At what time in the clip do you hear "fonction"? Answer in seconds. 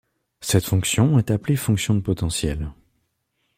0.65-1.19, 1.55-1.93